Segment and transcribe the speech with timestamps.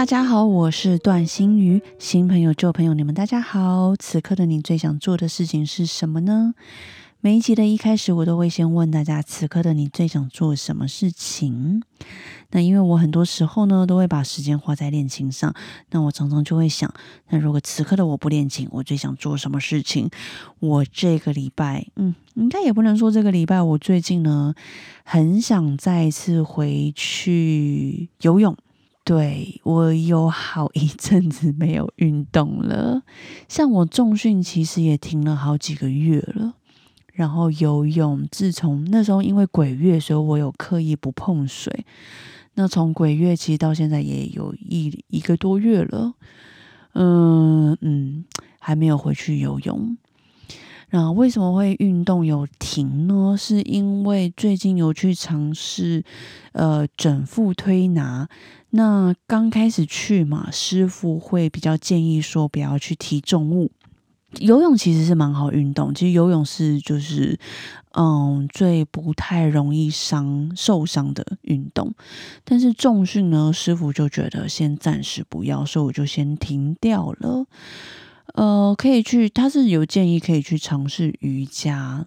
[0.00, 1.82] 大家好，我是段心瑜。
[1.98, 3.94] 新朋友、旧朋友，你们大家好。
[3.96, 6.54] 此刻的你最想做的事情是什么呢？
[7.20, 11.82] 每一集的一开始，我都会先问大家：此刻的你最想做什么事情？
[12.52, 15.54] 那因为我很多时候呢，都会把时间花在练琴上。
[15.90, 16.90] 那我常常就会想：
[17.28, 20.08] 那如果此刻的我不练琴，我最想做什么事情？
[20.60, 23.60] 我这个礼拜，嗯，应该也不能说这个礼拜。
[23.60, 24.54] 我最近呢，
[25.04, 28.56] 很想再次回去游泳。
[29.10, 33.02] 对我有好一阵子没有运动了，
[33.48, 36.54] 像我重训其实也停了好几个月了。
[37.12, 41.84] 然后游泳，自从那时候因为鬼月，所以我有刻意不碰水。
[42.54, 46.14] 那从鬼月其实到现在也有一一个多月了，
[46.92, 48.24] 嗯嗯，
[48.60, 49.96] 还没有回去游泳。
[50.90, 53.36] 那为什么会运动有停呢？
[53.38, 56.04] 是因为最近有去尝试
[56.52, 58.28] 呃整腹推拿。
[58.70, 63.70] 那刚开始去嘛，师傅会比较建议说不要去提重物。
[64.38, 67.36] 游泳其实是蛮好运动，其实游泳是就是
[67.94, 71.92] 嗯最不太容易伤受伤的运动。
[72.44, 77.46] 但是重训呢，师傅就觉得先暂时不要，所以我就先停掉了。
[78.34, 82.06] 呃，可以去，他是有建议可以去尝试瑜伽，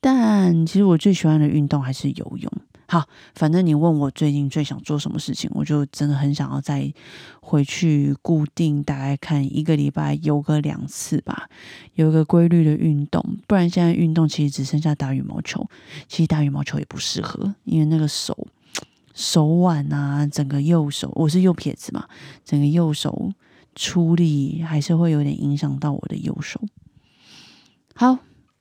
[0.00, 2.52] 但其实我最喜欢的运动还是游泳。
[2.90, 6.90] 好，反正你问我最近最想做什么事情，我就真的很想要再
[7.40, 11.50] 回去固定，大概看一个礼拜游个两次吧，
[11.94, 13.22] 有一个规律的运动。
[13.46, 15.68] 不然现在运动其实只剩下打羽毛球，
[16.08, 18.48] 其实打羽毛球也不适合，因为那个手
[19.14, 22.08] 手腕啊，整个右手，我是右撇子嘛，
[22.42, 23.30] 整个右手
[23.74, 26.60] 出力还是会有点影响到我的右手。
[27.94, 28.18] 好。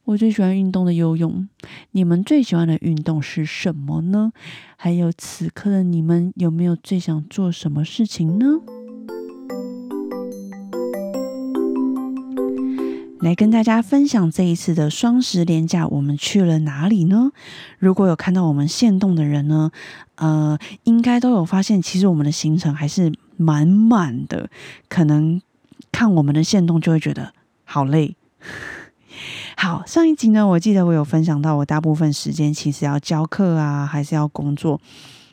[0.07, 1.49] 我最喜欢运动的游泳，
[1.91, 4.31] 你们最喜欢的运动是什么呢？
[4.77, 8.45] 还有此刻的你们有没有最想做什么事情呢？
[13.19, 17.33] 来跟大家分享这一次的双十连假，我们去了哪里呢？
[17.77, 19.71] 如果有看到我们现动的人呢，
[20.15, 24.49] 呃，应该都有发现，其实我们的行程还是满满的。
[24.89, 25.41] 可能
[25.91, 27.33] 看我们的线动就会觉得
[27.63, 28.15] 好累。
[29.57, 34.79] 好，上一集呢，我记得我有分享到，我大部分时间其实要教课啊，还是要工作。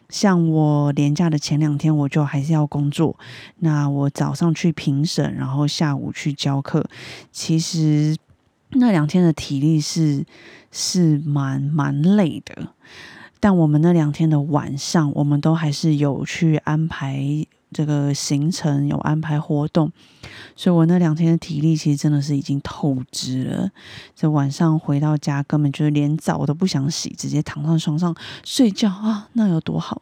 [0.09, 3.19] 像我年假的前两天，我就还是要工作。
[3.59, 6.87] 那我早上去评审，然后下午去教课。
[7.33, 8.17] 其实
[8.71, 10.25] 那两天的体力是
[10.71, 12.69] 是蛮蛮累的。
[13.41, 17.47] 但我们那两天的晚上，我们都还是有去安排。
[17.75, 19.91] 这个行程有安排活动，
[20.55, 23.71] 所以我那两天的体力其实真的是已经透支了。
[24.15, 28.15] 这晚上回到家，根本就是连澡都不想洗，直接躺上床上
[28.45, 30.01] 睡觉啊，那有多好？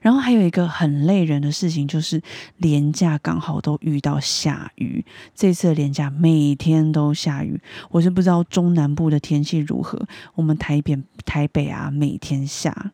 [0.00, 2.22] 然后还有一个很累人的事情，就是
[2.58, 5.04] 连假刚好都遇到下雨。
[5.34, 7.60] 这次的连假每天都下雨，
[7.90, 10.00] 我是不知道中南部的天气如何。
[10.36, 12.92] 我们台北台北啊，每天下。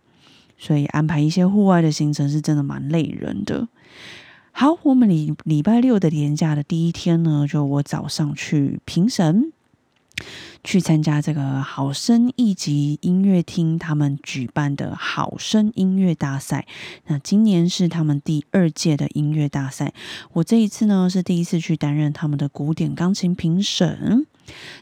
[0.56, 3.66] 所以安排一些户外的行程是真的蛮累人的。
[4.52, 9.52] 好，我们礼礼拜六的年假的第一天呢，就我早上去评审，
[10.62, 16.66] 去参加这个好声一级音乐厅他们举办的好声音乐大赛。
[17.06, 19.94] 那今年是他们第二届的音乐大赛，
[20.32, 24.26] 我这一次呢是第一次去担任他们的古典钢琴评审。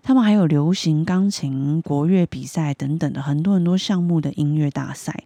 [0.02, 5.24] 他们还有流行钢琴、国乐比赛等等的很多很多项目的音乐大赛。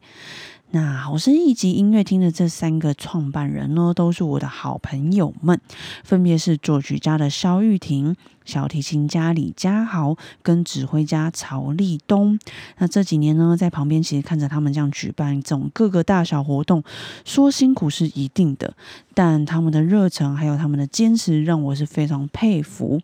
[0.75, 5.60] 那好声一级音乐厅的这三个创办人呢，都是我的好朋友们，
[6.03, 8.16] 分别是作曲家的肖玉婷、
[8.47, 12.39] 小提琴家李佳豪跟指挥家曹立东。
[12.78, 16.83] 那这几年呢，在旁边其实看着他们这样举办这种各个大小活动，
[17.27, 18.74] 说辛苦是一定的，
[19.13, 22.98] 但他们的热忱还有他们的坚持，让我是非常佩服。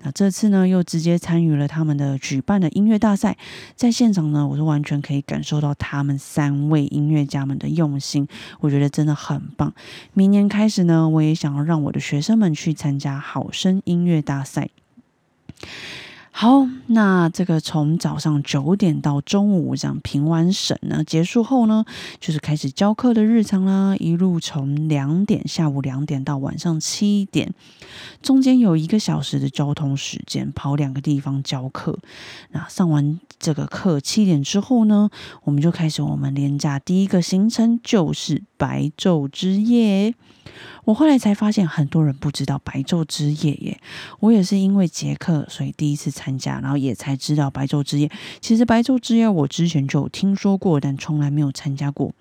[0.00, 3.36] 那这次呢，又直接参与了他们的举办的音乐大赛，
[3.74, 8.28] 在现场呢，我是完全可以感受到他们三位音乐家们的用心，
[8.60, 9.74] 我觉得真的很棒。
[10.14, 14.70] 明年开始呢，我也想要让我的学生们去参加好声音乐大赛。
[16.40, 21.84] 好，那这个从早上九点到中午这样评完审呢，结束后呢，
[22.20, 23.96] 就是开始教课的日常啦。
[23.96, 27.52] 一路从两点下午两点到晚上七点，
[28.22, 31.98] 中间有一个小时的交通时间，跑两个地方教课。
[32.52, 35.10] 那上完这个课七点之后呢，
[35.44, 40.14] 我们就开始我们连假第一个行程，就是白昼之夜。
[40.84, 43.80] 我后来才发现，很多人不知道白昼之夜耶。
[44.20, 48.10] 我也是因为杰克，所以第一次参加，然后也才知道白昼之夜。
[48.40, 52.12] 其实白昼之夜我之前就有听说过，但从来没有参加过。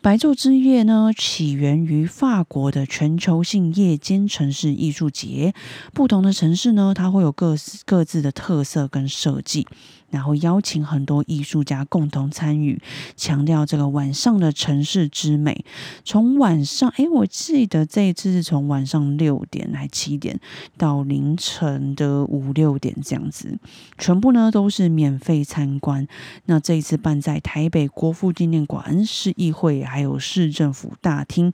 [0.00, 5.52] 白昼之夜呢，起源于法国的全球性夜间城市艺术节。
[5.92, 7.54] 不同的城市呢，它会有各
[7.84, 9.66] 各自的特色跟设计。
[10.12, 12.80] 然后邀请很多艺术家共同参与，
[13.16, 15.64] 强调这个晚上的城市之美。
[16.04, 20.38] 从晚上，哎，我记得这一次是从晚上六点还七点
[20.76, 23.58] 到凌晨的五六点这样子，
[23.96, 26.06] 全部呢都是免费参观。
[26.44, 31.50] 那这一次办在台北国父纪念馆、市议会还有市政府大厅，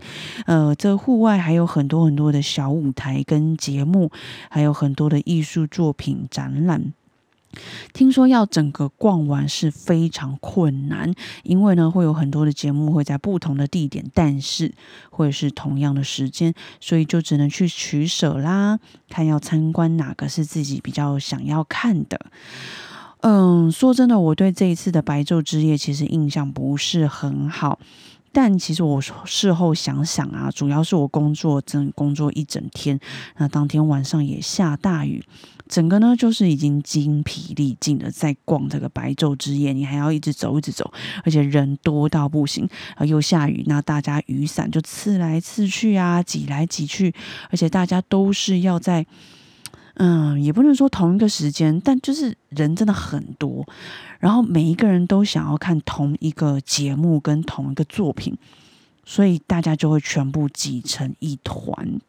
[0.46, 4.10] 呃，这户外还有很多很多的小舞台跟节目，
[4.50, 6.92] 还有很多的艺术作品展览。
[7.92, 11.12] 听说要整个逛完是非常困难，
[11.42, 14.72] 因为呢会有很多的节目会在不同的地点，但是
[15.10, 18.78] 会是同样的时间，所以就只能去取舍啦，
[19.08, 22.20] 看要参观哪个是自己比较想要看的。
[23.20, 27.80] 嗯，说真的，我对这一次的白昼之夜其实印象不是很好。
[28.32, 32.98] 但其实我事后想想啊，主要是我工作真工作一整天，
[33.38, 35.24] 那当天晚上也下大雨，
[35.68, 40.92] 整个呢就是已经精疲力尽的在逛这个白昼之夜，你还要一直走一直走，
[41.24, 47.14] 而且人多到不行，然后又下雨，那大家雨伞就刺来刺去啊，挤来挤去，
[47.50, 49.06] 而且大家都是要在。
[49.98, 53.66] 嗯，也不能说同一个时间，但就是人真的很多，
[54.20, 58.36] 然后每一个人都想要看同一个节目跟同一个作品，
[59.04, 62.00] 所以大家就会全部挤成一团。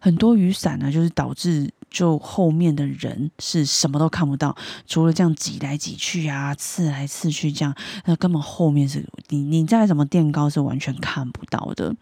[0.00, 4.56] 很多雨伞呢，就是导致就后面的人是什么都看不到，
[4.86, 7.74] 除了这样挤来挤去啊，刺来刺去这样，
[8.06, 11.94] 那根本后面是你你再怎么垫高是完全看不到的。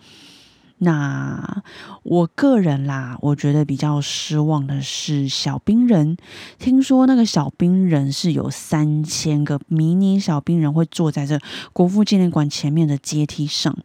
[0.82, 1.62] 那
[2.02, 6.16] 我个人啦，我觉得比较失望的是小冰人。
[6.58, 11.38] 听说那个小冰人是有三千个迷你小冰人会坐在这
[11.72, 13.76] 国父纪念馆前面的阶梯上。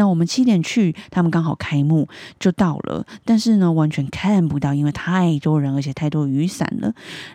[0.00, 2.08] 那我们七点去，他们刚好开幕
[2.38, 6.90] 就到了，但是呢，完全看不到，因为太多人，而且太多雨伞了。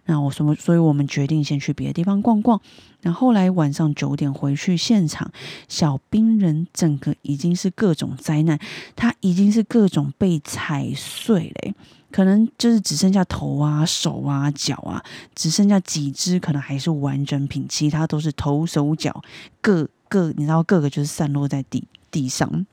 [0.05, 0.55] 那我什么？
[0.55, 2.59] 所以我们决定先去别的地方逛逛。
[3.03, 5.31] 那后来晚上九点回去现场，
[5.67, 8.57] 小冰人整个已经是各种灾难，
[8.95, 11.75] 他已经是各种被踩碎嘞，
[12.09, 15.03] 可能就是只剩下头啊、手啊、脚啊，
[15.35, 19.21] 只剩下几只可能还是完整品，其他都是头、手脚
[19.61, 21.87] 各各，你知道各个就是散落在地。
[22.15, 22.65] 地上，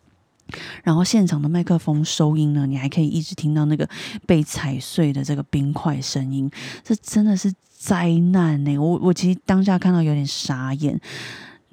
[0.85, 3.89] 然后现场的麦克风收音呢，你还可以一直听到那个
[4.25, 6.49] 被踩碎的这个冰块声音，
[6.85, 8.79] 这真的是灾难呢！
[8.79, 11.01] 我我其实当下看到有点傻眼，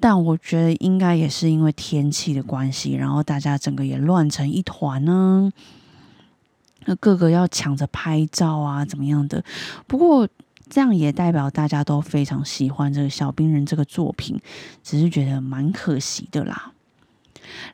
[0.00, 5.52] 但我觉得应该也是因为天气的关系，然后大家整个也乱成一团呢。
[6.86, 9.44] 那个个要抢着拍照啊，怎么样的？
[9.86, 10.26] 不过
[10.68, 14.40] 这样也代表大家都非常喜欢这个小冰人这个作品，
[14.82, 16.72] 只是觉得蛮可惜的啦。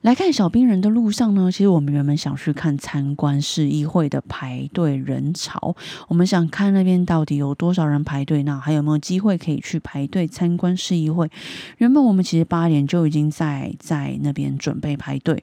[0.03, 5.75] 来看小兵人的路上呢，其实我们原本想去看参观市议会的排队人潮，
[6.09, 11.31] 我们想看那边到底有多少人排队，那还有没有机会可以去排队参观市议会？
[11.79, 15.43] 原本我们其实八点就已经在在那边准备排队。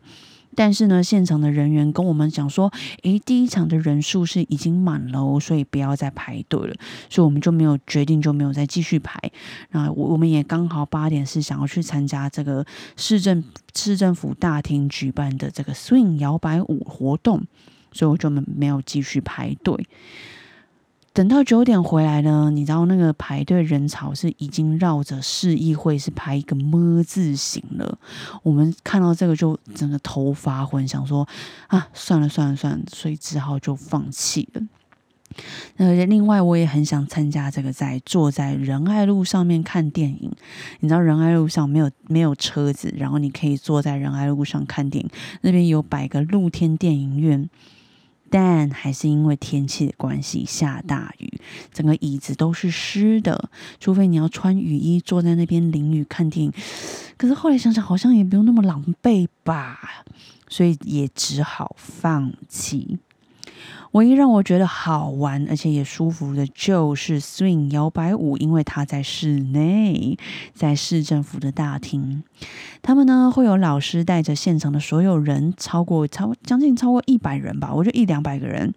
[0.55, 2.71] 但是呢，现场的人员跟我们讲说，
[3.03, 6.75] 诶，第一场的人数是已经满了，所以不要再排队了，
[7.09, 9.19] 所以我们就没有决定，就没有再继续排。
[9.71, 13.43] 那我我们也刚好八点是想要去参加这个市政
[13.75, 17.41] 市政府大厅举办的这个 swing 摇摆舞活动，
[17.91, 19.87] 所以我就没没有继续排队。
[21.13, 27.99] 等到九点回来呢，你知道那个排队人潮是已经绕着市议会是排一个么字形了。
[28.41, 31.27] 我们看到这个就整个头发昏，想说
[31.67, 34.61] 啊，算了算了算了，所以只好就放弃了。
[35.77, 40.31] 呃，另外我也很想参加这个在坐在仁爱路上面看电影。
[40.79, 45.09] 你知道仁爱路上没有没有车子，然后你可以坐在仁爱路上看电影，
[45.41, 47.47] 那边有摆个露天电影院。
[48.33, 51.39] 但还是因为天气的关系，下大雨，
[51.71, 53.51] 整个椅子都是湿的。
[53.79, 56.51] 除非你要穿雨衣坐在那边淋雨看电影，
[57.15, 60.03] 可是后来想想，好像也不用那么狼狈吧，
[60.49, 62.97] 所以也只好放弃。
[63.91, 70.17] 唯一让我觉得好玩而且也舒服的就是 swing 摇摆舞，因为它在室内，
[70.53, 72.23] 在市政府的大厅。
[72.81, 78.73] 他们呢会有老师带着现场的所有人，超过超将近超过一百人吧，我觉得一两百个人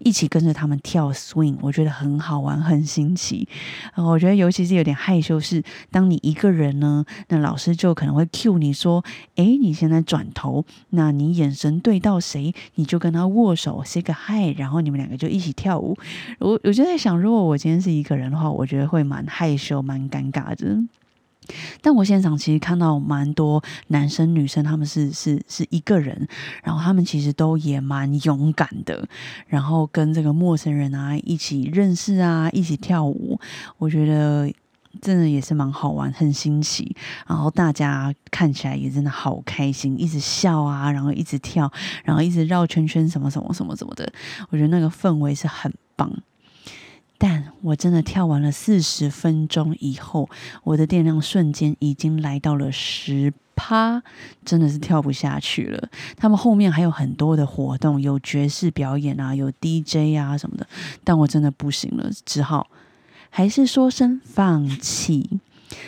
[0.00, 3.48] 一起跟着他们跳 swing，我觉得很好玩，很新奇。
[3.96, 9.04] 我觉得尤其是有点害羞，是当你一个人呢，那老师就可能会 cue 你说
[9.36, 15.96] ：“诶，你现在转头，那你眼神对到谁，你就跟他握手，say 个 hi，然后你们两个就一起跳舞。”
[16.40, 20.78] 我我就在想，如果我今天是一个人的话，我觉得会蛮害羞、蛮尴尬的。
[21.80, 26.28] 但我现场其实看到蛮多男生女生，他们是是是一个人，
[26.62, 29.08] 然后他们其实都也蛮勇敢的，
[29.48, 33.40] 然后跟这个陌生人啊一起认识啊，一起跳舞，
[33.78, 34.48] 我觉得
[35.02, 36.96] 真的也是蛮好玩，很新奇。
[37.26, 41.70] 然后大家看起来也真的好开心，一直笑啊，然后一直跳，
[42.04, 44.10] 然后一直绕圈圈，什么什么什么什么的，
[44.48, 46.10] 我觉得那个氛围是很棒。
[47.18, 50.28] 但我真的跳完了四十分钟以后，
[50.64, 54.02] 我的电量瞬间已经来到了十趴，
[54.44, 55.88] 真的是跳不下去了。
[56.16, 60.66] 他们后面还有很多的活动，有爵士表演啊，有 DJ 啊什么的，
[61.04, 62.68] 但我真的不行了，只好
[63.34, 65.40] 还是说声放弃。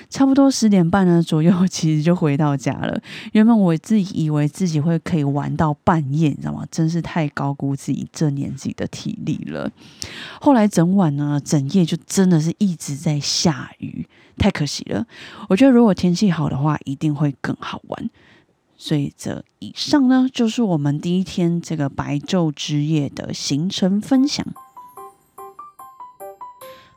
[0.08, 2.98] 差不多十点半呢左右， 其实就回到家了。
[3.32, 6.66] 原本我自己以为自己会可以玩到半夜，你知道吗？
[6.70, 9.70] 真是太高估自己这年纪的体力了。
[10.40, 14.06] 后来整晚呢，整夜就真的是一直在下雨，
[14.38, 15.06] 太可惜了。
[15.50, 18.10] 我觉得如果天气好的话，一定会更好玩。
[18.78, 24.46] 所以这以上呢，就是我们第一天这个白昼之夜的行程分享。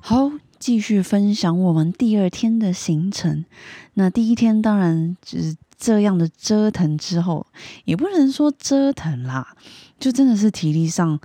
[0.07, 0.31] 好。
[0.57, 3.45] 继续分享我们第二天的行程。
[3.93, 7.45] 那第一天当然就是这样的折腾之后，
[7.83, 9.55] 也不能说折腾啦，
[9.99, 11.19] 就真的是体力上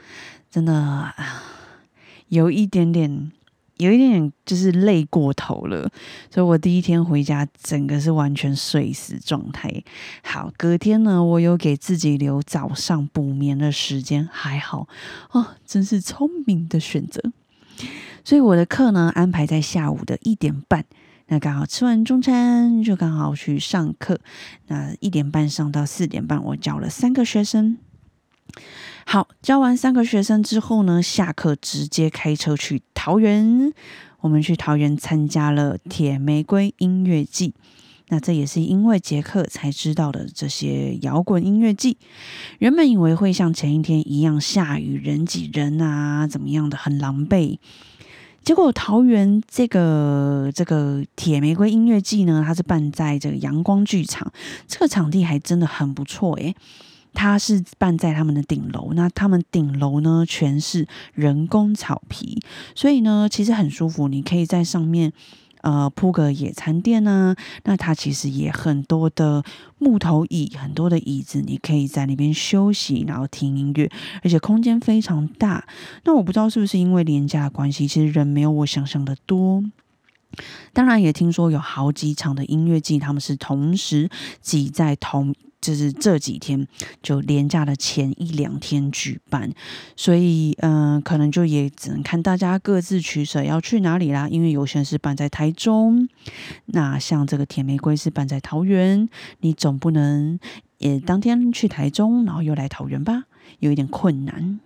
[0.50, 1.14] 真的
[2.28, 3.32] 有一点点，
[3.78, 5.90] 有一点点就是累过头了。
[6.28, 9.82] 所以我第一天回家，整个是完全睡死状态。
[10.22, 14.88] 好，隔天呢，我有给自己留早上补眠的时间，还好
[15.30, 17.32] 哦，真是聪明的选择。
[18.24, 20.84] 所以我的课呢安排在下午的一点半，
[21.26, 24.20] 那刚好吃完中餐就刚好去上课。
[24.68, 27.78] 那一点半上到四点半，我教了三个学生。
[29.04, 33.72] 好，教完三个学生之后呢，下课直接开车去桃园。
[34.20, 37.54] 我们去桃园参加了铁玫瑰音乐季。
[38.08, 41.96] 那这也是因为杰克才知道的这些摇滚音乐季。
[42.58, 47.58] 原本以为会像前一天一样下雨、人挤人啊，怎么样的很狼狈。
[48.44, 54.32] 结果桃园这个这个铁玫瑰音乐季呢，它是办在这个阳光剧场，
[54.66, 56.54] 这个场地还真的很不错诶。
[57.14, 62.42] 它是办在他们的顶楼，那他们顶楼呢全是人工草皮，
[62.75, 65.12] 所以呢其实很舒服，你可以在上面。
[65.62, 69.42] 呃，铺个野餐垫呢，那它其实也很多的
[69.78, 73.90] 木头椅，很多的椅子，你可以在那边休息，然后听音乐，
[74.23, 75.64] 而且空间非常大。
[76.04, 79.64] 那我不知道是不是因为廉价的关系，其实人没有我想象的多。
[80.73, 85.35] 当然，也听说有好几场的音乐季，他们是同时挤在同。
[85.62, 86.66] 就是这几天
[87.02, 89.50] 就连假的前一两天举办，
[89.97, 94.28] 所以嗯，可能就也只能看大家各自取舍要去哪里啦。
[94.28, 96.09] 因为有些人是办在台中，
[96.66, 99.09] 那像这个甜玫瑰是办在桃园，
[99.40, 100.38] 你总不能
[100.78, 103.25] 也当天去台中，然后又来桃园吧，
[103.61, 104.59] 有一点困难。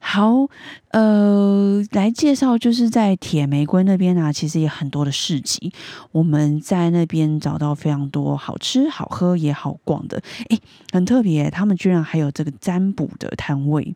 [0.00, 0.48] 好，
[0.92, 5.72] 呃，来介绍就是在铁玫瑰那边啊，其实也很多的市集，
[6.12, 10.58] 我们在那边找到非常多好吃、好喝也好逛的，诶，
[10.92, 13.94] 很特别，他们居然还有这个占卜的摊位，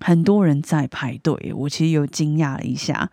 [0.00, 3.10] 很多人在排队，我其实有惊讶了一下。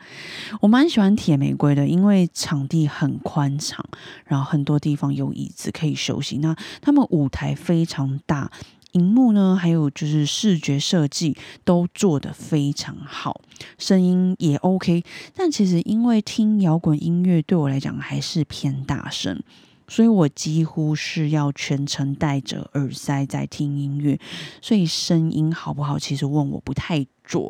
[0.59, 3.85] 我蛮喜欢铁玫瑰的，因为场地很宽敞，
[4.25, 8.51] 然后很多地方有椅子可以休息，那他们舞台非常大。
[8.93, 13.41] 荧幕呢，还有就是视觉设计都做得非常好，
[13.77, 15.03] 声音也 OK。
[15.35, 19.41] 但其实因为听摇滚音乐对我来讲还是偏大声，
[19.87, 24.19] 所以我几乎是要全程戴着耳塞在听音乐，
[24.61, 27.43] 所以声音好不好，其实问我不太准。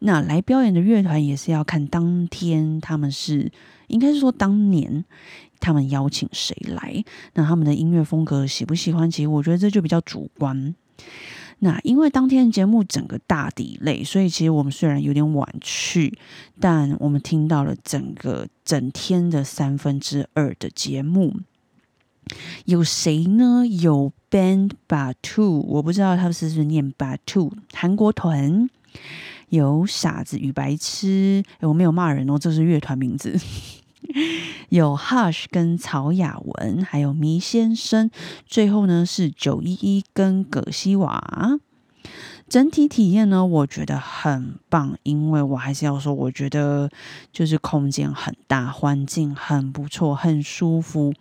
[0.00, 3.52] 那来表演的乐团也是要看当天他们是，
[3.88, 5.04] 应该是说当年。
[5.64, 7.02] 他们邀请谁来？
[7.32, 9.10] 那他们的音乐风格喜不喜欢？
[9.10, 10.74] 其实我觉得这就比较主观。
[11.60, 16.18] 那因为当天的节目整个大底类，所以其实我们虽然有点晚去，
[16.60, 21.34] 但我们听到了整个整天的三分之二的节目。
[22.66, 23.66] 有谁呢？
[23.66, 28.68] 有 Band Batu，我不知道他们是不是念 Batu，韩国团。
[29.50, 33.38] 有傻子与白痴，我没有骂人哦，这是乐团名字。
[34.70, 38.10] 有 Hush 跟曹雅文，还有迷先生。
[38.46, 41.58] 最后呢是九一一跟葛西瓦。
[42.46, 46.90] 整体体验呢，我觉得很棒，因为我还是要说，我觉得
[47.32, 51.14] 就是空间很大，环境很不错，很舒服。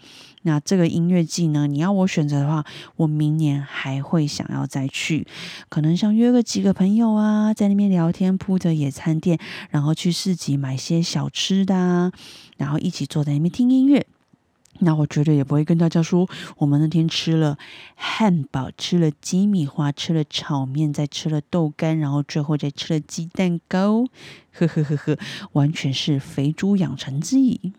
[0.44, 2.64] 那这个音乐季呢，你要我选择的话，
[2.96, 5.26] 我明年还会想要再去，
[5.70, 12.12] 可能想约个几个朋友啊，在那边聊天，铺着野餐垫，然后去市集买些小吃的，
[12.58, 14.06] 然后一起坐在那边听音乐。
[14.80, 17.58] 那我绝对也不会跟大家说，我们那天吃了
[17.96, 24.04] 汉堡，吃了鸡米花，吃了炒面，再吃了豆干，然后最后再吃了鸡蛋糕，
[24.52, 25.18] 呵呵呵呵，
[25.52, 27.72] 完全是肥猪养成记。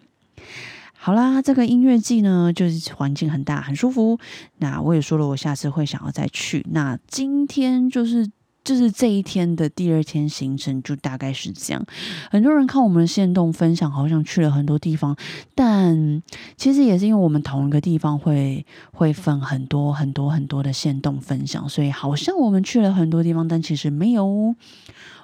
[1.04, 4.18] 好啦，这个音乐季呢，就是环境很大，很舒服。
[4.56, 6.64] 那我也说了，我下次会想要再去。
[6.70, 8.30] 那今天就是。
[8.64, 11.84] 就是这一天的第二天行程就大概是这样。
[12.30, 15.14] 很多人看我们的线动分享，好像去了很多地方，
[15.54, 16.23] 但
[16.56, 24.54] 其实也是因为我们同一个地方会会分很多很多很多的线动分享，所以好像我们去了很多地方，但其实没有。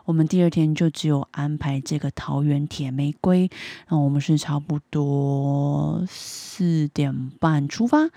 [0.05, 3.51] 我们第二天就只有安排这个桃园铁玫瑰，
[3.87, 8.11] 然后我们是差不多四点半出发。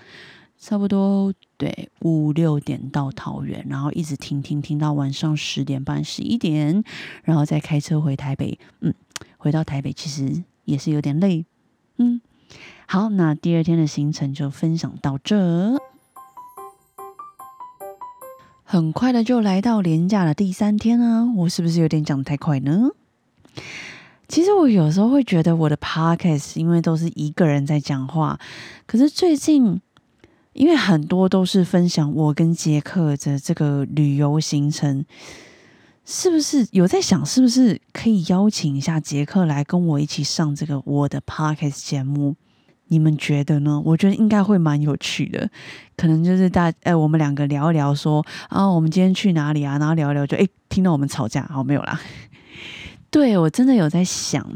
[0.56, 6.82] 差不多对五六点到桃园，然后一直停停停到晚上十点半十一点，
[7.22, 8.58] 然后再开车回台北。
[8.80, 8.94] 嗯，
[9.36, 11.44] 回到台北其实也是有点累。
[11.98, 12.22] 嗯，
[12.86, 15.78] 好，那第二天的行程就分享到这。
[18.74, 22.90] 很快的就来到连假的第三天啊，我是不是有点讲太快呢？
[24.26, 28.38] 其实我有时候会觉得我的 podcast 因为都是一个人在讲话，
[28.86, 29.80] 可是最近。
[30.54, 35.04] 因为很多都是分享我跟杰克的这个旅游行程，
[36.04, 42.36] 是不是有在想，是不是可以邀请一下杰克来跟我一起上这个我的 podcast 节目？
[42.94, 43.82] 你们觉得呢？
[43.84, 45.50] 我觉得应该会蛮有趣的，
[45.96, 49.76] 可能就是大哎，我们两个聊一聊，说啊，我们今天去哪里啊？
[49.78, 52.00] 然后聊一聊，就哎，听到我们吵架，好没有啦？
[53.10, 54.48] 对我真的有在想。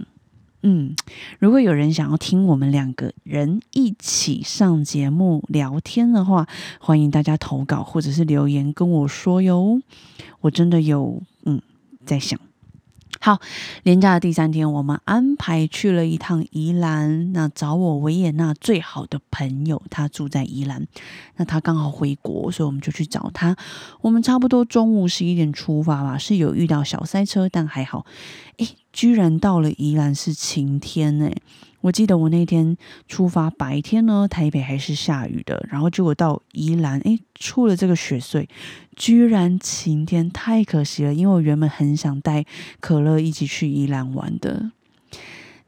[0.63, 0.95] 嗯，
[1.41, 6.47] 如果有人想要听我们两个人一起上节目聊天的话，
[6.79, 9.81] 欢迎大家投稿或者是留言跟我说哟。
[10.41, 11.61] 我真的有嗯
[12.07, 12.39] 在想。
[13.21, 13.41] 好，
[13.83, 20.87] 连假的第三天，我们安排去了一趟宜兰，那找我维也纳最好的朋友，他住在宜兰，
[21.37, 23.57] 那他刚好回国，所以我们就去找他。
[24.01, 28.07] 我们差不多中午十一点出发吧，是有遇到小塞车，但还好，
[28.59, 31.33] 诶，居然到了宜兰是晴天诶。
[31.83, 38.49] 我记得我那天出发白天呢，台北还是下雨的，然后结果到宜兰，诶，出了这个雪穗，
[38.97, 41.15] 居然晴天，太可惜了。
[41.15, 42.45] 因为我原本很想带
[42.81, 44.73] 可乐一起去宜兰玩的，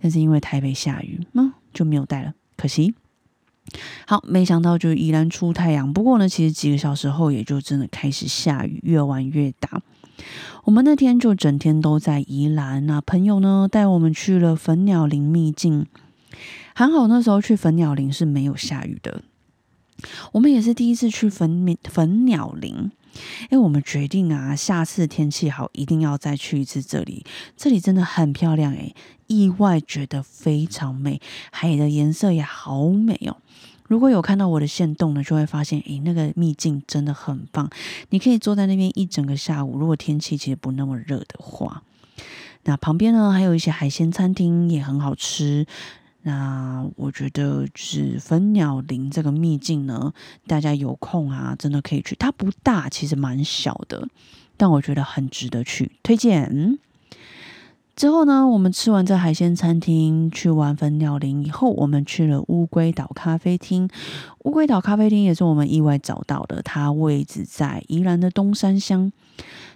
[0.02, 2.96] 但是因为台北下雨，嗯，就没有带了，可惜。
[4.08, 9.80] 好，没想到就宜兰出太阳，不过呢，其实几个小时后也就真的开始下雨，越玩越大。
[10.64, 15.86] 我们那天就整天都在宜兰，那朋友呢带我们去了粉鸟林秘境，
[16.74, 19.22] 还好那时候去粉鸟林是没有下雨的。
[20.32, 22.90] 我们也是第一次去粉粉鸟林，
[23.50, 27.24] 哎，我们决定啊，下次天气好一定要再去一次这里，
[27.56, 28.94] 这里真的很漂亮诶，
[29.26, 33.36] 意外觉得非常美，海的颜色也好美哦。
[33.90, 37.68] 如果有看到我的线动呢，就会发现，诶，那个秘境真的很棒。
[38.10, 41.82] 你可以坐在那边一整个下午，如果天气其实不那么热的话。
[42.62, 45.66] 那旁边呢，还有一些海鲜餐厅也很好吃。
[46.22, 50.12] 那我觉得是粉鸟林这个秘境呢，
[50.46, 52.14] 大家有空啊，真的可以去。
[52.14, 54.06] 它不大，其实蛮小的，
[54.56, 56.44] 但我觉得很值得去，推荐。
[56.54, 56.78] 嗯
[58.00, 63.90] 之后呢，我们吃完在海鲜餐厅，去完粉鸟林以后，我们去了乌龟岛咖啡厅。
[64.44, 69.12] 乌龟岛咖啡厅也是我们意外找到的，它位置在宜兰的东山乡。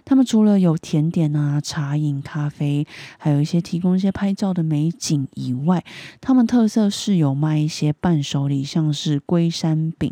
[0.05, 2.87] 他们除了有甜点啊、茶饮、咖啡，
[3.19, 5.85] 还有一些提供一些拍照的美景以外，
[6.19, 10.11] 他们特色是有卖一些伴手礼，像是龟山饼、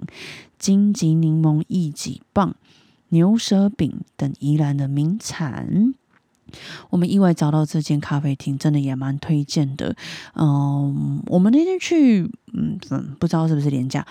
[0.59, 2.55] 金桔柠檬一几棒、
[3.09, 5.95] 牛舌饼等宜兰的名产。
[6.89, 9.95] 我们意外找到这间咖啡厅，真的也蛮推荐的。
[10.35, 12.77] 嗯，我们那天去，嗯，
[13.19, 14.05] 不知道是不是廉价。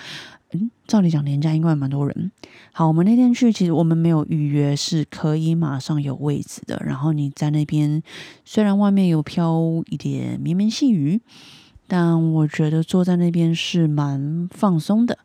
[0.55, 2.31] 嗯，照理讲廉价应该蛮多人。
[2.72, 6.83] 好，我们那天去，其实我们没有预约，是可以马上有位置的。
[6.85, 8.02] 然后你在那边，
[8.44, 11.22] 虽然外面有飘一点绵绵细雨，
[11.87, 15.18] 但我觉得坐在那边是蛮放松的。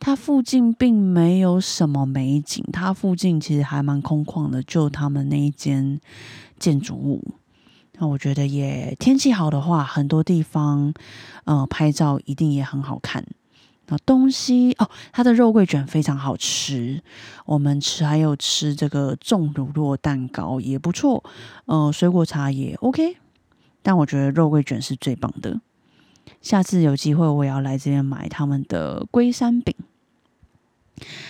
[0.00, 6.00] 它附近并没有什么美景，它附近其实还蛮空旷的，就他们那一间
[6.58, 7.22] 建筑物。
[8.00, 10.94] 那我觉得也天气好的话，很多地方
[11.44, 13.24] 呃拍照一定也很好看。
[13.88, 17.02] 那东西哦，它的肉桂卷非常好吃，
[17.46, 21.24] 我们吃还有吃这个重乳酪蛋糕也不错，
[21.64, 23.16] 呃，水果茶也 OK，
[23.82, 25.60] 但我觉得肉桂卷是最棒的。
[26.40, 29.74] 下次有机会我也要来这边买他们的龟山饼。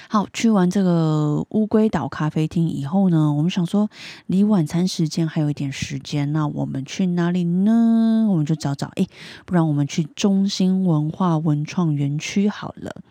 [0.09, 3.91] 好，去完这个乌龟岛咖啡厅以后呢，我们想说
[4.27, 8.27] 离晚餐时间还有一点时间，那我们去哪里呢？
[8.31, 9.07] 我们就找找，哎，
[9.45, 13.03] 不然我们去中心文化文创园区好了。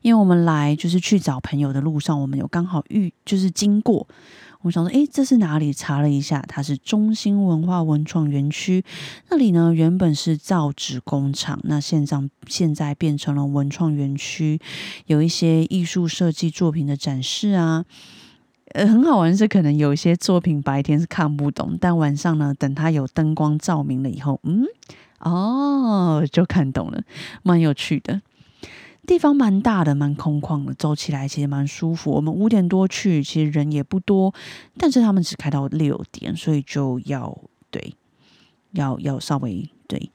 [0.00, 4.06] 因为我们来就是去找朋友的路上，我们有刚好遇就是经过。
[4.62, 5.72] 我想说，哎，这是哪里？
[5.72, 8.84] 查了一下，它是中心文化文创园区。
[9.28, 14.60] 那里呢，原本是造纸工厂，那现在现在变成了文创园区，
[15.06, 17.84] 有一些艺术设计作品的展示啊。
[18.74, 24.64] 呃，很好玩是，可能有一些作品白天是看不懂，但晚上呢，等它有灯光照明了以后，嗯，
[25.18, 27.02] 哦，就看懂了，
[27.42, 28.22] 蛮有趣的。
[29.04, 32.12] 地方蛮大的，蛮空旷的，走起来其实蛮舒服。
[32.12, 34.32] 我们五点多去，其实人也不多，
[34.78, 37.36] 但是他们只开到六点，所以就要
[37.70, 37.94] 对，
[38.72, 40.10] 要要稍微对，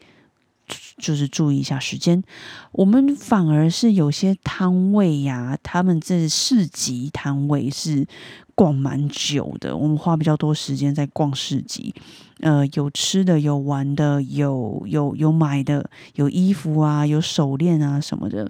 [0.97, 2.23] 就是注意一下时间。
[2.71, 8.07] 我们反而是有些摊位呀，他们这市集摊位是
[8.55, 11.93] 逛蛮久的，我们花比较多时间在逛市集。
[12.39, 18.49] 呃，有吃的，有玩的，有有有买的，有衣服啊，有手链啊什么的。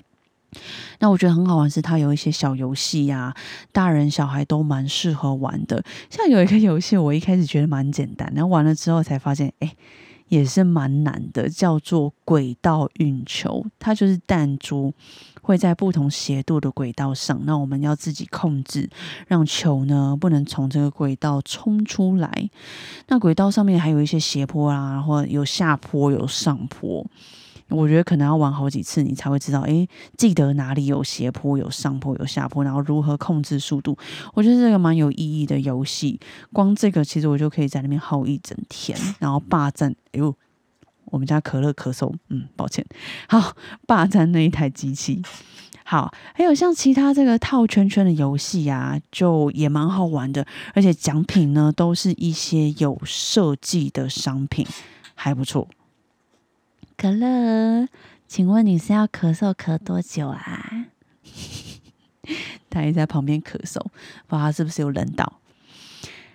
[0.99, 3.35] 那我觉得很好玩，是它有一些小游戏呀，
[3.71, 5.83] 大人小孩都蛮适合玩的。
[6.09, 9.75] 像有一个游戏，我一开始觉得蛮简单，然后玩了之后才发现，哎，
[10.29, 13.65] 也是蛮难的，叫做轨道运球。
[13.77, 14.93] 它就是弹珠
[15.41, 18.89] 会在不同斜度的轨道上，那我们要自己控制，
[19.27, 22.49] 让球呢不能从这个轨道冲出来。
[23.07, 27.05] 那轨道上面还有一些斜坡啊，然后有下坡，有上坡。
[27.69, 33.97] 我觉得可能要玩好几次，你才会知道，哎，记得哪里有斜坡、有上坡、有下坡，然后如何控制速度。
[34.33, 36.19] 我觉得这个蛮有意义的游戏。
[36.53, 39.91] 光这个，其实我就可以在那边耗一整天，然后霸占。
[40.13, 40.33] 哎呦，
[41.05, 42.85] 我们家可乐咳嗽，嗯，抱歉。
[43.27, 45.21] 好，霸占那一台机器。
[45.83, 54.65] 好，还有像其他这个套圈圈的游戏啊，就也蛮好玩的，而且奖品呢都是一些有设计的商品，
[55.15, 55.67] 还不错。
[56.97, 57.87] 可乐，
[58.27, 60.87] 请问你是要咳嗽咳多久啊？
[62.71, 63.91] 他也在旁边咳嗽，不知
[64.31, 65.39] 道他是不是有冷到。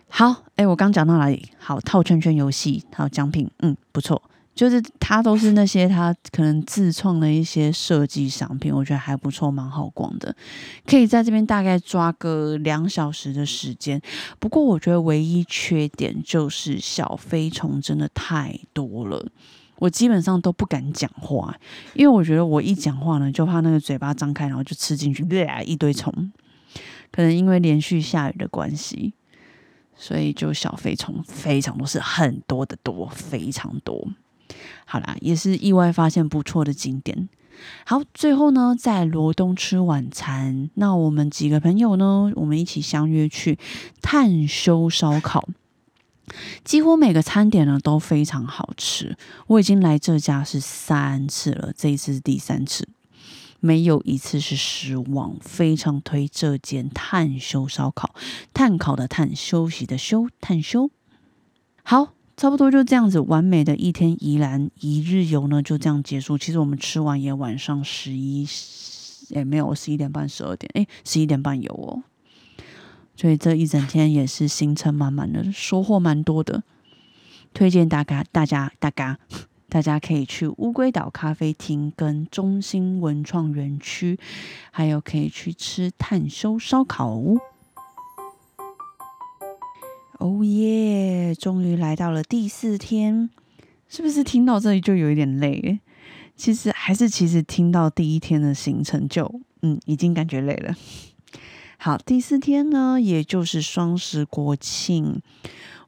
[0.07, 1.51] 好，哎，我刚讲到哪里？
[1.59, 4.23] 好，套圈圈游戏，还有奖品，嗯，不错，
[4.55, 10.33] 就是他都是那些他可能自创的一些设计商品，我觉得还不错，蛮好逛的，
[10.87, 14.01] 可以在这边大概抓个两小时的时间。
[14.39, 19.27] 不过我觉得唯一缺点就是小飞虫真的太多了。
[19.83, 21.53] 我基本上都不敢讲话，
[21.95, 25.27] 因为我觉得我一讲话呢，就怕那个嘴巴张开，然后就吃进去，
[25.67, 26.33] 一堆虫。
[27.11, 29.13] 可能因为连续下雨的关系，
[29.97, 34.07] 所以就小飞虫非常多，是很多的多，非常多。
[34.85, 37.29] 好啦，也是意外发现不错的景点。
[37.85, 40.71] 好，最后呢，在罗东吃晚餐。
[40.75, 43.59] 那我们几个朋友呢，我们一起相约去
[44.01, 45.49] 探修烧烤。
[46.65, 52.89] 几乎每个餐点呢都非常好吃，我已经来这家是三次了，这一次是第三次，
[53.61, 58.15] 没有一次是失望，非常推这间炭修烧烤，
[58.55, 60.91] 炭烤的炭，休息的休，炭修。
[61.83, 66.39] 好，差不多就这样子，完美的一天宜兰一日游呢就这样结束。
[66.39, 68.47] 其实我们吃完也晚上十一，
[69.29, 72.03] 也没有十一点半十二点，哎，十一点半有哦。
[73.15, 76.63] 所以这一整天也是行程满满的，收获蛮多的。
[77.55, 79.19] 推荐大家，大家，大家，
[79.69, 84.19] 大家可以去乌龟岛咖啡厅跟中心文创园区，
[84.71, 87.21] 还有可以去吃炭修烧烤。
[90.19, 91.35] 哦耶！
[91.35, 93.29] 终于来到了第四天，
[93.89, 95.81] 是不是听到这里就有一点累？
[96.37, 100.75] 其实还是，其实听到第一天的行程就，嗯，已经感觉累了。
[101.85, 105.21] 好，第四天呢，也就是双十国庆，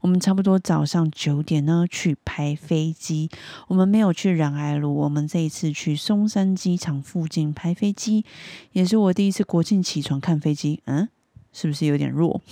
[0.01, 3.31] 我们差不多早上九点呢去拍飞机。
[3.69, 8.25] 我们没有去仁爱路，我们这一次去松山机场附近拍飞机，
[8.73, 10.81] 也是我第一次国庆起床看飞机。
[10.87, 11.09] 嗯，
[11.53, 12.43] 是不是有点弱？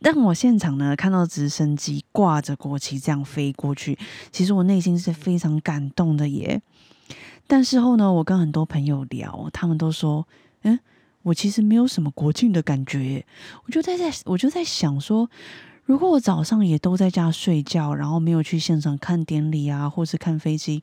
[0.00, 3.98] 但我现场呢看到直升机挂着国旗这样飞过去，
[4.32, 6.62] 其实我内心是非常感动的耶。
[7.46, 10.26] 但事后呢，我跟很多朋友聊，他们都说，
[10.62, 10.80] 嗯，
[11.22, 13.24] 我其实没有什么国庆的感觉。
[13.66, 15.28] 我就在在，我就在想说，
[15.84, 20.82] 如果我早上也都在家睡觉，然后没有去现场看典礼啊，或是看飞机，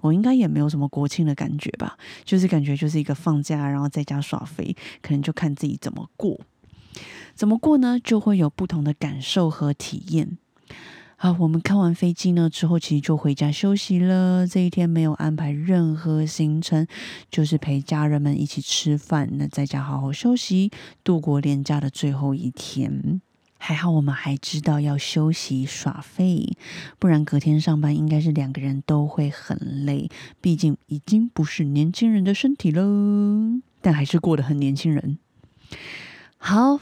[0.00, 1.96] 我应该也没有什么国庆的感觉吧？
[2.24, 6.38] 就是感觉就是一个放假，然后在家耍飞，可能就看自己怎么过。
[7.34, 7.98] 怎么过呢？
[8.02, 10.36] 就会有不同的感受和体验。
[11.22, 14.46] 好，我们看完飞机呢之后，其实就回家休息了。
[14.46, 16.86] 这一天没有安排任何行程，
[17.30, 20.70] 就是陪家人们一起吃饭，那在家好好休息，
[21.04, 23.20] 度过连假的最后一天。
[23.58, 26.56] 还好我们还知道要休息耍废，
[26.98, 30.08] 不然隔天上班应该是两个人都会很累。
[30.40, 35.18] 毕竟已经不是年轻人的身体了，但还是过得很年轻人。
[36.38, 36.80] 好，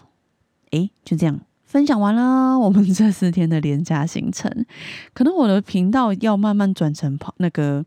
[0.71, 1.41] 诶，就这样。
[1.69, 4.51] 分享完了，我们这四天的连假行程，
[5.13, 7.85] 可能我的频道要慢慢转成跑那个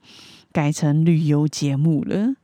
[0.52, 2.36] 改成旅游节目了，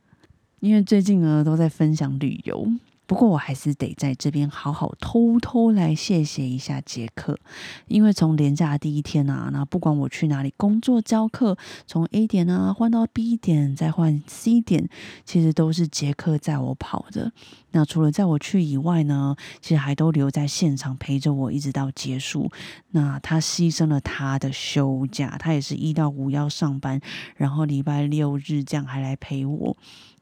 [0.58, 2.68] 因为最近呢都在分享旅游。
[3.08, 7.38] 不过我还是得在这边好好偷偷来谢谢一下杰克，
[7.86, 14.90] 因为从连假第一天啊，那不管我去哪里工作教课，从 A 点啊换到 B 点，再换 C 点，
[15.24, 17.32] 其实都是杰克载我跑的。
[17.70, 22.50] 那除了载我去以外呢，其实还都留在现场陪着我一直到结束。
[22.90, 27.00] 那他牺牲了他的休假，他也是一到五要上班，
[27.36, 29.74] 然后礼拜六日这样还来陪我。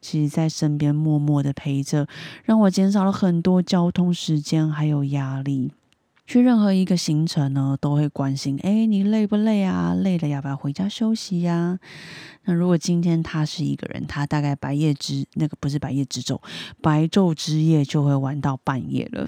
[0.09, 2.07] 其实，在身边默默的陪着，
[2.45, 5.73] 让我减少了很多交通时间还有压力。
[6.25, 9.93] 去任何一个行程呢，都会关心：哎，你累不累啊？
[9.93, 11.77] 累了要不要回家休息呀？
[12.45, 16.39] 那如果今天他是一个人，他大概白夜之那个不是白夜之昼，
[16.81, 19.27] 白昼之夜就会玩到半夜了。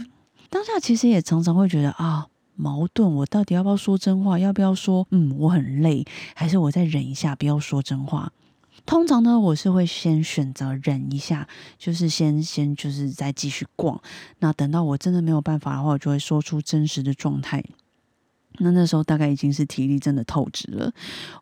[0.50, 3.14] 当下其实也常常会觉得啊，矛盾。
[3.16, 4.40] 我到底要不要说真话？
[4.40, 6.06] 要不要说嗯我很累？
[6.36, 8.32] 还是我再忍一下，不要说真话？
[8.90, 11.48] 通常呢，我是会先选择忍一下，
[11.78, 14.02] 就是先先就是再继续逛。
[14.40, 17.64] 那等到我真的没有办法的话，我就会说出真实的状态。
[18.58, 20.92] 那那时候大概已经是体力真的透支了。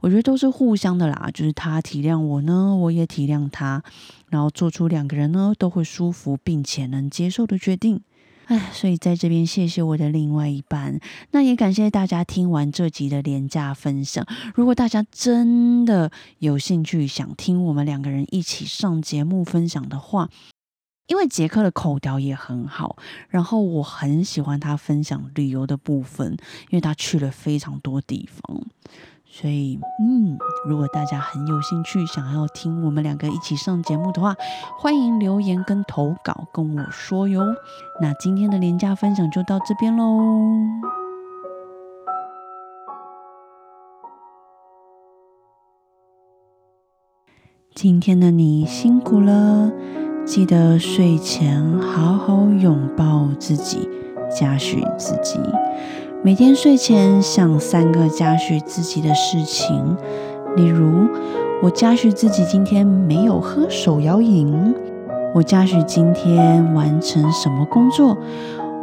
[0.02, 3.82] 我觉得都是互相的啦，就是他体谅我呢，我也体谅他，
[4.28, 8.02] 然后做出两个人呢都会舒服并且能接受的决定。
[8.48, 11.00] 哎，所以在这边谢谢我的另外一半，
[11.32, 14.26] 那也感谢大家听完这集的廉价分享。
[14.56, 20.30] 如果大家真的有兴趣想听我们两个人一起上节目分享的话，
[21.08, 22.96] 因为杰克的口条也很好，
[23.28, 26.32] 然后我很喜欢他分享旅游的部分，
[26.70, 28.66] 因为他去了非常多地方。
[29.30, 34.36] 所以，嗯，如果大家很有兴趣，想要听我们两个一起上节目的话，
[34.80, 37.44] 欢迎留言跟投稿跟我说哟。
[38.02, 40.20] 那今天的廉价分享就到这边喽。
[47.76, 49.72] 今天的你辛苦了，
[50.26, 53.88] 记得睡前好好拥抱自己，
[54.36, 55.40] 嘉许自己。
[56.28, 59.96] 每天睡前想三个嘉许自己的事情，
[60.58, 61.08] 例如
[61.64, 64.76] 我嘉许自己今天没有喝手摇饮，
[65.34, 68.18] 我嘉许今天完成什么工作，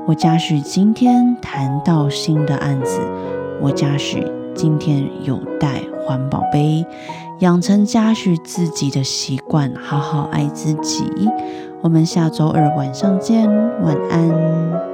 [0.07, 2.99] 我嘉许今天谈到新的案子，
[3.61, 6.87] 我嘉许今天有带环保杯，
[7.41, 11.05] 养成嘉许自己的习惯，好好爱自己。
[11.83, 13.47] 我们下周二晚上见，
[13.83, 14.94] 晚安。